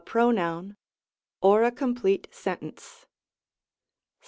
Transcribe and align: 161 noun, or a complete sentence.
161 0.03 0.35
noun, 0.35 0.77
or 1.43 1.63
a 1.63 1.71
complete 1.71 2.27
sentence. 2.33 3.05